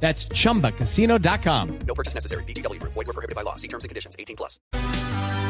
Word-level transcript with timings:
That's 0.00 0.28
chumbacasino.com. 0.28 1.78
No 1.86 1.94
purchase 1.94 2.14
necessary. 2.14 2.44
BGW. 2.44 2.80
Void 2.82 2.94
were 2.94 3.12
prohibited 3.12 3.34
by 3.34 3.42
law. 3.42 3.56
See 3.56 3.68
terms 3.68 3.82
and 3.82 3.88
conditions. 3.88 4.14
18 4.18 4.36
plus. 4.36 4.60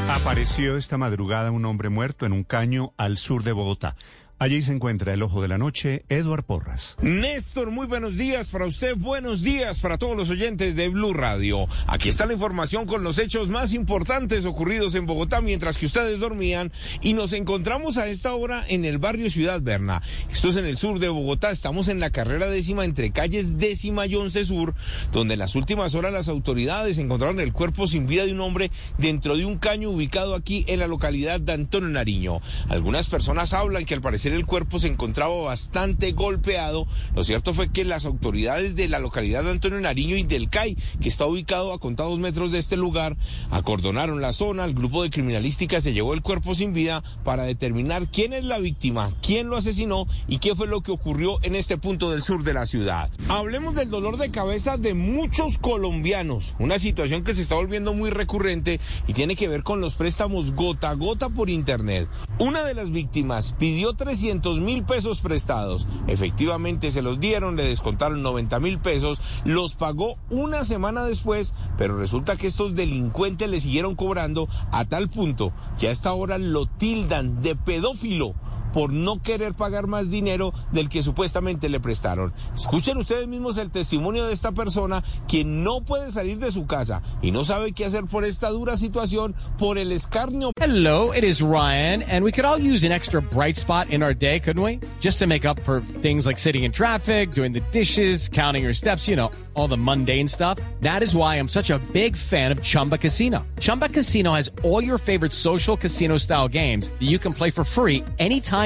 Apareció 0.08 0.76
esta 0.76 0.96
madrugada 0.98 1.50
un 1.50 1.64
hombre 1.64 1.88
muerto 1.88 2.26
en 2.26 2.32
un 2.32 2.44
caño 2.44 2.94
al 2.96 3.16
sur 3.16 3.42
de 3.42 3.50
Bogotá. 3.50 3.96
Allí 4.38 4.60
se 4.60 4.74
encuentra 4.74 5.14
el 5.14 5.22
ojo 5.22 5.40
de 5.40 5.48
la 5.48 5.56
noche, 5.56 6.04
Eduard 6.10 6.44
Porras. 6.44 6.98
Néstor, 7.00 7.70
muy 7.70 7.86
buenos 7.86 8.18
días 8.18 8.50
para 8.50 8.66
usted, 8.66 8.94
buenos 8.94 9.40
días 9.40 9.80
para 9.80 9.96
todos 9.96 10.14
los 10.14 10.28
oyentes 10.28 10.76
de 10.76 10.90
Blue 10.90 11.14
Radio. 11.14 11.66
Aquí 11.86 12.10
está 12.10 12.26
la 12.26 12.34
información 12.34 12.84
con 12.84 13.02
los 13.02 13.18
hechos 13.18 13.48
más 13.48 13.72
importantes 13.72 14.44
ocurridos 14.44 14.94
en 14.94 15.06
Bogotá 15.06 15.40
mientras 15.40 15.78
que 15.78 15.86
ustedes 15.86 16.20
dormían 16.20 16.70
y 17.00 17.14
nos 17.14 17.32
encontramos 17.32 17.96
a 17.96 18.08
esta 18.08 18.34
hora 18.34 18.62
en 18.68 18.84
el 18.84 18.98
barrio 18.98 19.30
Ciudad 19.30 19.62
Berna. 19.62 20.02
Esto 20.30 20.48
es 20.50 20.56
en 20.58 20.66
el 20.66 20.76
sur 20.76 20.98
de 20.98 21.08
Bogotá, 21.08 21.50
estamos 21.50 21.88
en 21.88 21.98
la 21.98 22.10
carrera 22.10 22.46
décima 22.46 22.84
entre 22.84 23.12
calles 23.12 23.56
décima 23.56 24.06
y 24.06 24.16
once 24.16 24.44
sur, 24.44 24.74
donde 25.12 25.32
en 25.32 25.40
las 25.40 25.54
últimas 25.54 25.94
horas 25.94 26.12
las 26.12 26.28
autoridades 26.28 26.98
encontraron 26.98 27.40
el 27.40 27.54
cuerpo 27.54 27.86
sin 27.86 28.06
vida 28.06 28.26
de 28.26 28.32
un 28.32 28.42
hombre 28.42 28.70
dentro 28.98 29.34
de 29.34 29.46
un 29.46 29.56
caño 29.56 29.88
ubicado 29.88 30.34
aquí 30.34 30.66
en 30.68 30.80
la 30.80 30.88
localidad 30.88 31.40
de 31.40 31.54
Antonio 31.54 31.88
Nariño. 31.88 32.42
Algunas 32.68 33.06
personas 33.06 33.54
hablan 33.54 33.86
que 33.86 33.94
al 33.94 34.02
parecer 34.02 34.25
el 34.32 34.46
cuerpo 34.46 34.78
se 34.78 34.88
encontraba 34.88 35.34
bastante 35.36 36.12
golpeado. 36.12 36.86
Lo 37.14 37.24
cierto 37.24 37.54
fue 37.54 37.70
que 37.70 37.84
las 37.84 38.04
autoridades 38.04 38.76
de 38.76 38.88
la 38.88 38.98
localidad 38.98 39.44
de 39.44 39.50
Antonio 39.50 39.80
Nariño 39.80 40.16
y 40.16 40.22
del 40.22 40.48
CAI, 40.50 40.76
que 41.00 41.08
está 41.08 41.26
ubicado 41.26 41.72
a 41.72 41.78
contados 41.78 42.18
metros 42.18 42.52
de 42.52 42.58
este 42.58 42.76
lugar, 42.76 43.16
acordonaron 43.50 44.20
la 44.20 44.32
zona. 44.32 44.64
El 44.64 44.74
grupo 44.74 45.02
de 45.02 45.10
criminalística 45.10 45.80
se 45.80 45.92
llevó 45.92 46.14
el 46.14 46.22
cuerpo 46.22 46.54
sin 46.54 46.72
vida 46.72 47.02
para 47.24 47.44
determinar 47.44 48.08
quién 48.10 48.32
es 48.32 48.44
la 48.44 48.58
víctima, 48.58 49.12
quién 49.22 49.48
lo 49.48 49.56
asesinó 49.56 50.06
y 50.28 50.38
qué 50.38 50.54
fue 50.54 50.66
lo 50.66 50.82
que 50.82 50.92
ocurrió 50.92 51.38
en 51.42 51.54
este 51.54 51.78
punto 51.78 52.10
del 52.10 52.22
sur 52.22 52.42
de 52.42 52.54
la 52.54 52.66
ciudad. 52.66 53.10
Hablemos 53.28 53.74
del 53.74 53.90
dolor 53.90 54.16
de 54.16 54.30
cabeza 54.30 54.76
de 54.76 54.94
muchos 54.94 55.58
colombianos, 55.58 56.54
una 56.58 56.78
situación 56.78 57.24
que 57.24 57.34
se 57.34 57.42
está 57.42 57.54
volviendo 57.54 57.94
muy 57.94 58.10
recurrente 58.10 58.80
y 59.06 59.12
tiene 59.12 59.36
que 59.36 59.48
ver 59.48 59.62
con 59.62 59.80
los 59.80 59.94
préstamos 59.94 60.52
gota 60.52 60.90
a 60.90 60.94
gota 60.94 61.28
por 61.28 61.50
internet. 61.50 62.08
Una 62.38 62.64
de 62.64 62.74
las 62.74 62.90
víctimas 62.90 63.54
pidió 63.58 63.94
300 63.94 64.60
mil 64.60 64.84
pesos 64.84 65.20
prestados. 65.20 65.88
Efectivamente 66.06 66.90
se 66.90 67.00
los 67.00 67.18
dieron, 67.18 67.56
le 67.56 67.64
descontaron 67.64 68.20
90 68.20 68.60
mil 68.60 68.78
pesos, 68.78 69.22
los 69.46 69.74
pagó 69.74 70.18
una 70.28 70.62
semana 70.66 71.04
después, 71.04 71.54
pero 71.78 71.96
resulta 71.96 72.36
que 72.36 72.48
estos 72.48 72.74
delincuentes 72.74 73.48
le 73.48 73.58
siguieron 73.58 73.94
cobrando 73.94 74.48
a 74.70 74.84
tal 74.84 75.08
punto 75.08 75.54
que 75.78 75.88
a 75.88 75.90
esta 75.90 76.12
hora 76.12 76.36
lo 76.36 76.66
tildan 76.66 77.40
de 77.40 77.56
pedófilo 77.56 78.34
por 78.76 78.92
no 78.92 79.22
querer 79.22 79.54
pagar 79.54 79.86
más 79.86 80.10
dinero 80.10 80.52
del 80.70 80.90
que 80.90 81.02
supuestamente 81.02 81.70
le 81.70 81.80
prestaron. 81.80 82.34
Escuchen 82.54 82.98
ustedes 82.98 83.26
mismos 83.26 83.56
el 83.56 83.70
testimonio 83.70 84.26
de 84.26 84.34
esta 84.34 84.52
persona 84.52 85.02
quien 85.26 85.64
no 85.64 85.80
puede 85.80 86.10
salir 86.10 86.38
de 86.40 86.52
su 86.52 86.66
casa 86.66 87.02
y 87.22 87.30
no 87.30 87.42
sabe 87.42 87.72
qué 87.72 87.86
hacer 87.86 88.04
por 88.04 88.26
esta 88.26 88.50
dura 88.50 88.76
situación 88.76 89.34
por 89.56 89.78
el 89.78 89.92
escarnio. 89.92 90.50
Hello, 90.60 91.10
it 91.14 91.24
is 91.24 91.40
Ryan, 91.40 92.02
and 92.02 92.22
we 92.22 92.30
could 92.30 92.44
all 92.44 92.58
use 92.58 92.84
an 92.84 92.92
extra 92.92 93.22
bright 93.22 93.56
spot 93.56 93.88
in 93.88 94.02
our 94.02 94.12
day, 94.12 94.38
couldn't 94.40 94.62
we? 94.62 94.78
Just 95.00 95.20
to 95.20 95.26
make 95.26 95.46
up 95.46 95.58
for 95.60 95.80
things 95.80 96.26
like 96.26 96.38
sitting 96.38 96.64
in 96.64 96.70
traffic, 96.70 97.30
doing 97.30 97.54
the 97.54 97.62
dishes, 97.72 98.28
counting 98.28 98.62
your 98.62 98.74
steps, 98.74 99.08
you 99.08 99.16
know, 99.16 99.30
all 99.54 99.68
the 99.68 99.78
mundane 99.78 100.28
stuff. 100.28 100.58
That 100.82 101.02
is 101.02 101.16
why 101.16 101.36
I'm 101.36 101.48
such 101.48 101.70
a 101.70 101.78
big 101.94 102.14
fan 102.14 102.52
of 102.52 102.62
Chumba 102.62 102.98
Casino. 102.98 103.42
Chumba 103.58 103.88
Casino 103.88 104.34
has 104.34 104.50
all 104.64 104.84
your 104.84 104.98
favorite 104.98 105.32
social 105.32 105.78
casino 105.78 106.18
style 106.18 106.46
games 106.46 106.88
that 106.88 107.06
you 107.06 107.18
can 107.18 107.32
play 107.32 107.50
for 107.50 107.64
free 107.64 108.04
anytime, 108.18 108.65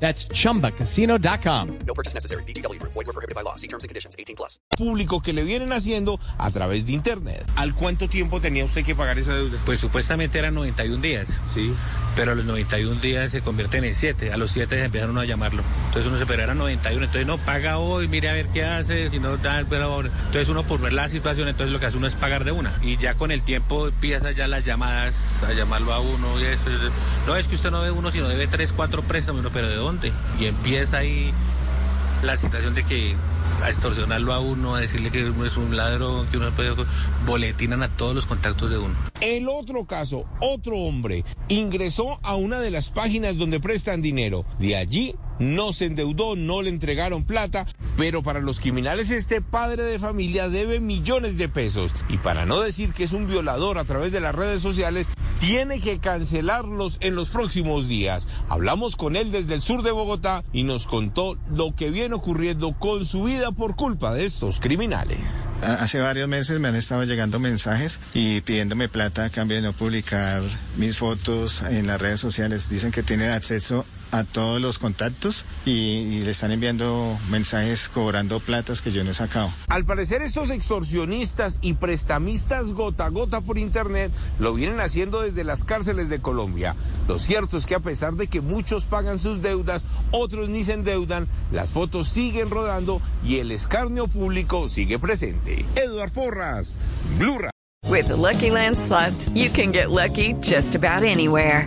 That's 0.00 0.26
chumbacasino.com. 0.28 1.68
No 1.86 1.94
purchase 1.94 2.14
necessary. 2.14 2.42
BGW. 2.44 2.78
Void 2.82 3.06
were 3.06 3.12
prohibited 3.12 3.34
by 3.34 3.42
law. 3.42 3.54
See 3.56 3.68
terms 3.68 3.84
and 3.84 3.88
conditions. 3.90 4.14
18 4.18 4.34
plus. 4.36 4.58
público 4.76 5.20
que 5.20 5.34
le 5.34 5.42
vienen 5.44 5.72
haciendo 5.74 6.18
a 6.38 6.50
través 6.50 6.86
de 6.86 6.92
internet. 6.92 7.44
¿Al 7.54 7.74
cuánto 7.74 8.08
tiempo 8.08 8.40
tenía 8.40 8.64
usted 8.64 8.82
que 8.82 8.94
pagar 8.94 9.18
esa 9.18 9.34
deuda? 9.34 9.58
Pues 9.66 9.78
supuestamente 9.78 10.38
eran 10.38 10.54
91 10.54 11.02
días, 11.02 11.28
Sí. 11.52 11.74
pero 12.16 12.32
a 12.32 12.34
los 12.34 12.46
91 12.46 12.98
días 13.02 13.30
se 13.30 13.42
convierten 13.42 13.84
en 13.84 13.94
7. 13.94 14.32
A 14.32 14.38
los 14.38 14.52
7 14.52 14.82
empiezan 14.82 15.10
uno 15.10 15.20
a 15.20 15.26
llamarlo. 15.26 15.62
Entonces 15.88 16.06
uno 16.06 16.18
se 16.18 16.24
pero 16.24 16.42
eran 16.44 16.56
91, 16.56 17.04
entonces 17.04 17.26
no 17.26 17.36
paga 17.36 17.76
hoy, 17.76 18.08
mire 18.08 18.30
a 18.30 18.32
ver 18.32 18.46
qué 18.48 18.64
hace, 18.64 19.10
si 19.10 19.18
no 19.20 19.36
da, 19.36 19.64
pero 19.68 19.84
ahora. 19.84 20.08
Entonces 20.26 20.48
uno 20.48 20.62
por 20.62 20.80
ver 20.80 20.94
la 20.94 21.10
situación, 21.10 21.46
entonces 21.48 21.72
lo 21.74 21.78
que 21.78 21.86
hace 21.86 21.98
uno 21.98 22.06
es 22.06 22.14
pagar 22.14 22.44
de 22.44 22.52
una. 22.52 22.72
Y 22.80 22.96
ya 22.96 23.14
con 23.16 23.32
el 23.32 23.42
tiempo 23.42 23.88
empieza 23.88 24.30
ya 24.32 24.46
las 24.48 24.64
llamadas 24.64 25.42
a 25.42 25.52
llamarlo 25.52 25.92
a 25.92 26.00
uno 26.00 26.40
y 26.40 26.44
eso. 26.44 26.64
No 27.26 27.36
es 27.36 27.48
que 27.48 27.54
usted 27.56 27.70
no 27.70 27.82
ve 27.82 27.90
uno, 27.90 28.10
sino 28.10 28.28
debe 28.28 28.46
3, 28.46 28.72
4 28.72 29.02
préstamos, 29.02 29.40
uno, 29.40 29.50
pero 29.52 29.68
¿de 29.68 29.78
Y 30.38 30.46
empieza 30.46 30.98
ahí 30.98 31.32
la 32.22 32.36
situación 32.36 32.74
de 32.74 32.84
que 32.84 33.16
a 33.62 33.68
extorsionarlo 33.68 34.32
a 34.32 34.40
uno, 34.40 34.74
a 34.74 34.80
decirle 34.80 35.10
que 35.10 35.24
uno 35.24 35.44
es 35.44 35.56
un 35.56 35.76
ladrón, 35.76 36.26
que 36.28 36.36
uno 36.38 36.50
puede 36.52 36.72
boletinan 37.26 37.82
a 37.82 37.88
todos 37.88 38.14
los 38.14 38.26
contactos 38.26 38.70
de 38.70 38.78
uno. 38.78 38.94
El 39.20 39.48
otro 39.48 39.84
caso, 39.86 40.24
otro 40.40 40.78
hombre 40.78 41.24
ingresó 41.48 42.20
a 42.22 42.36
una 42.36 42.58
de 42.60 42.70
las 42.70 42.90
páginas 42.90 43.36
donde 43.36 43.60
prestan 43.60 44.00
dinero. 44.00 44.46
De 44.58 44.76
allí 44.76 45.14
no 45.38 45.72
se 45.72 45.86
endeudó, 45.86 46.36
no 46.36 46.62
le 46.62 46.70
entregaron 46.70 47.24
plata, 47.24 47.66
pero 47.96 48.22
para 48.22 48.40
los 48.40 48.60
criminales 48.60 49.10
este 49.10 49.40
padre 49.40 49.82
de 49.82 49.98
familia 49.98 50.48
debe 50.48 50.80
millones 50.80 51.36
de 51.36 51.48
pesos. 51.48 51.94
Y 52.08 52.16
para 52.18 52.46
no 52.46 52.60
decir 52.60 52.92
que 52.92 53.04
es 53.04 53.12
un 53.12 53.26
violador 53.26 53.78
a 53.78 53.84
través 53.84 54.12
de 54.12 54.20
las 54.20 54.34
redes 54.34 54.62
sociales, 54.62 55.08
tiene 55.40 55.80
que 55.80 55.98
cancelarlos 55.98 56.98
en 57.00 57.14
los 57.16 57.30
próximos 57.30 57.88
días. 57.88 58.28
Hablamos 58.48 58.94
con 58.94 59.16
él 59.16 59.32
desde 59.32 59.54
el 59.54 59.62
sur 59.62 59.82
de 59.82 59.90
Bogotá 59.90 60.44
y 60.52 60.64
nos 60.64 60.86
contó 60.86 61.38
lo 61.50 61.74
que 61.74 61.90
viene 61.90 62.14
ocurriendo 62.14 62.74
con 62.78 63.06
su 63.06 63.24
vida 63.24 63.50
por 63.50 63.74
culpa 63.74 64.12
de 64.12 64.26
estos 64.26 64.60
criminales. 64.60 65.48
Hace 65.62 65.98
varios 65.98 66.28
meses 66.28 66.60
me 66.60 66.68
han 66.68 66.76
estado 66.76 67.04
llegando 67.04 67.38
mensajes 67.38 67.98
y 68.12 68.42
pidiéndome 68.42 68.90
plata 68.90 69.24
a 69.24 69.30
cambio 69.30 69.56
de 69.56 69.62
no 69.62 69.72
publicar 69.72 70.42
mis 70.76 70.98
fotos 70.98 71.62
en 71.62 71.86
las 71.86 72.00
redes 72.00 72.20
sociales. 72.20 72.68
Dicen 72.68 72.92
que 72.92 73.02
tienen 73.02 73.30
acceso 73.30 73.86
a 74.10 74.24
todos 74.24 74.60
los 74.60 74.78
contactos 74.78 75.44
y, 75.64 75.70
y 75.70 76.22
le 76.22 76.30
están 76.30 76.50
enviando 76.52 77.18
mensajes 77.28 77.88
cobrando 77.88 78.40
platas 78.40 78.80
que 78.80 78.92
yo 78.92 79.04
no 79.04 79.10
he 79.10 79.14
sacado. 79.14 79.50
Al 79.68 79.84
parecer 79.84 80.22
estos 80.22 80.50
extorsionistas 80.50 81.58
y 81.60 81.74
prestamistas 81.74 82.72
gota 82.72 83.06
a 83.06 83.08
gota 83.08 83.40
por 83.40 83.58
internet 83.58 84.12
lo 84.38 84.54
vienen 84.54 84.80
haciendo 84.80 85.20
desde 85.20 85.44
las 85.44 85.64
cárceles 85.64 86.08
de 86.08 86.20
Colombia. 86.20 86.76
Lo 87.08 87.18
cierto 87.18 87.56
es 87.56 87.66
que 87.66 87.74
a 87.74 87.80
pesar 87.80 88.14
de 88.14 88.26
que 88.26 88.40
muchos 88.40 88.84
pagan 88.84 89.18
sus 89.18 89.42
deudas, 89.42 89.84
otros 90.10 90.48
ni 90.48 90.64
se 90.64 90.74
endeudan, 90.74 91.28
las 91.52 91.70
fotos 91.70 92.08
siguen 92.08 92.50
rodando 92.50 93.00
y 93.24 93.38
el 93.38 93.52
escarnio 93.52 94.08
público 94.08 94.68
sigue 94.68 94.98
presente. 94.98 95.64
Eduard 95.76 96.12
Porras, 96.12 96.74
Blue 97.18 97.38
Radio. 97.38 97.50
With 97.88 98.08
the 98.08 98.16
Lucky 98.16 98.50
Land 98.50 98.78
slots, 98.78 99.28
you 99.34 99.50
can 99.50 99.72
get 99.72 99.90
lucky 99.90 100.34
just 100.40 100.74
about 100.76 101.02
anywhere. 101.02 101.66